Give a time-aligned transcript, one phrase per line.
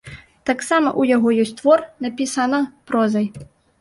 [0.49, 3.27] Таксама ў яго ёсць твор напісана прозай.